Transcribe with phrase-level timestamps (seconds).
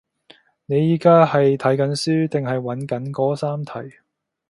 [0.65, 3.97] 你而家係睇緊書定係揾緊嗰三題？